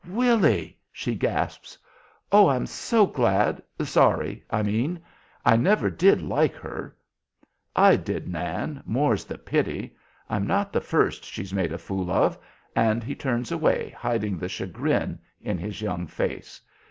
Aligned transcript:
"Willy!" 0.09 0.79
she 0.91 1.13
gasps. 1.13 1.77
"Oh! 2.31 2.47
I'm 2.47 2.65
so 2.65 3.05
glad 3.05 3.61
sorry, 3.81 4.43
I 4.49 4.63
mean! 4.63 4.99
I 5.45 5.55
never 5.55 5.91
did 5.91 6.23
like 6.23 6.55
her." 6.55 6.95
"I 7.75 7.97
did, 7.97 8.27
Nan, 8.27 8.81
more's 8.87 9.25
the 9.25 9.37
pity. 9.37 9.95
I'm 10.27 10.47
not 10.47 10.73
the 10.73 10.81
first 10.81 11.23
she's 11.23 11.53
made 11.53 11.71
a 11.71 11.77
fool 11.77 12.09
of;" 12.09 12.35
and 12.75 13.03
he 13.03 13.13
turns 13.13 13.51
away, 13.51 13.93
hiding 13.95 14.39
the 14.39 14.49
chagrin 14.49 15.19
in 15.39 15.59
his 15.59 15.83
young 15.83 16.07
face. 16.07 16.59